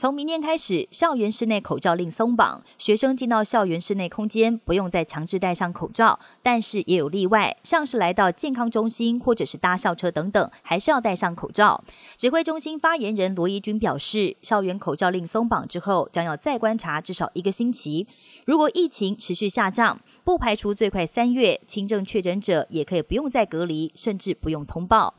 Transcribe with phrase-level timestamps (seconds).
[0.00, 11.84] 从明天开始，校园室内口罩令松绑，学生进到校园室内空间不用再强制戴上口罩，但是也有例外，像是来到健康中心或者是搭校车等等，还是要戴上口罩。
[12.16, 18.06] 指挥中心发言人罗怡君表示，校园口罩令松绑之后，将要再观察至少一个星期。
[18.46, 25.12] 如果疫情持续下降，不排除最快三月轻症确诊者也可以不用再隔离，甚至不用通报。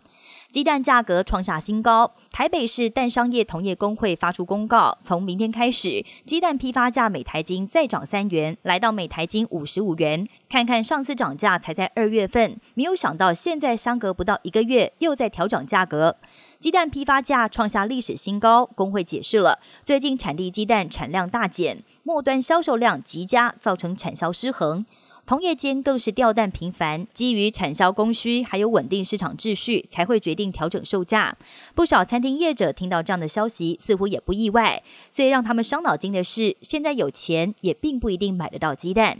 [0.49, 10.27] 鸡蛋价格创下新高，台北市蛋商业同业工会发出公告，从明天开始，鸡蛋批发价每台斤再涨三元，来到每台斤五十五元。
[10.49, 16.17] 看看上次涨价才在二月份，没有想到现在相隔不到一个月又在调整价格，
[16.59, 18.65] 鸡蛋批发价创下历史新高。
[18.65, 24.85] 工会解释了，最近产地鸡蛋产量大减，末端销售量极佳，造成产销失衡。
[25.31, 31.37] 同业间更是掉蛋频繁，基于产销供需还有稳定市场秩序，才会决定调整售价。
[31.73, 34.83] 不少餐厅业者听到这样的消息，似乎也不意外。
[35.09, 39.19] 最让他们伤脑筋的是，现在有钱也并不一定买得到鸡蛋。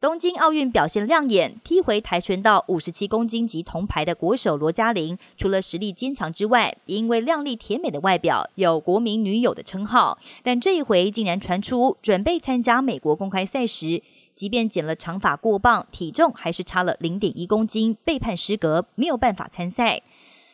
[0.00, 10.16] 东京奥运表现亮眼，踢回跆拳道五十七公斤级铜牌的国手罗嘉玲，除了实力坚强之外，因为靓丽甜美的外表，有国民女友的称号。
[10.42, 14.00] 但这一回竟然传出准备参加美国公开赛时。
[14.34, 20.02] 即便剪了长发过磅，体重还是差了零点一公斤，被判失格，没有办法参赛。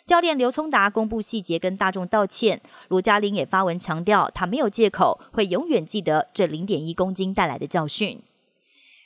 [0.06, 2.62] 教练刘聪达公布细节，跟大众道歉。
[2.88, 8.22] 罗嘉玲也发文强调，他没有借口，会永远记得这零点一公斤带来的教训。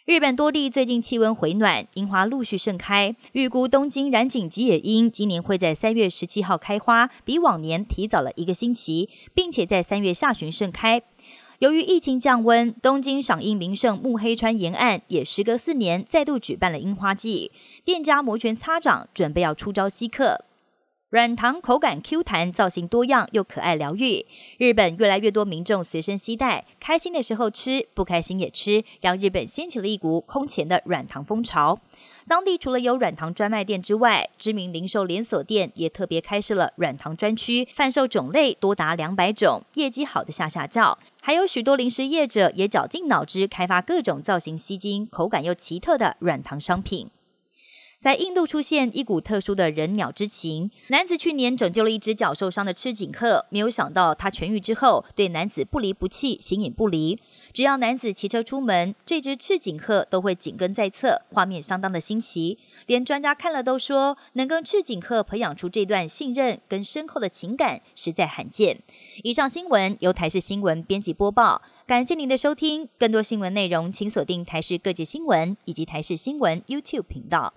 [0.05, 11.03] 日本多地最近气温回暖，樱花陆续盛开，预估东京染井吉野樱今年会在三月十七号开花，比往年提早了一个星期，并且在三月下旬盛开。
[11.63, 17.53] 由于疫情降温，东京赏樱名胜木黑川沿岸也时隔四年再度举办了樱花季，
[17.85, 20.45] 店家摩拳擦掌，准备要出招吸客。
[21.11, 24.27] 软糖口感 Q 弹，造型多样又可爱疗愈。
[24.59, 31.79] 日本越来越多民众随身携带，开心的时候吃，不开心也吃，让日本掀起了一股空前的软糖风潮。
[32.27, 40.99] 当地除了有软糖专卖店之外，知名零售连锁店也特别开设了软糖专区，贩售种类多达两百种，业绩好的下下叫。
[41.25, 47.11] 还有许多零食业者也绞尽脑汁开发各种造型吸睛、口感又奇特的软糖商品。
[48.03, 50.73] 在印度出现一股特殊的人鸟之情。
[50.89, 57.21] 男子去年拯救了一只脚受伤的赤颈鹤，没有想到他痊愈之后，对男子不离不弃，形影不离。
[57.53, 62.59] 只要男子骑车出门，这只赤颈鹤都会紧跟在侧，画面相当的新奇。
[62.87, 68.81] 连专家看了都说，能跟赤颈鹤培养出这段信任跟深厚的情感，实在罕见。
[69.23, 72.89] 以上新闻由台视新闻编辑播报，感谢您的收听。
[72.99, 77.55] 更多新闻内容，请锁定台视各界新闻以及台视新闻 YouTube 频道。